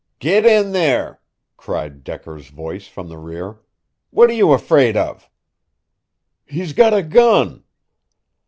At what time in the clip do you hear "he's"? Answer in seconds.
6.43-6.73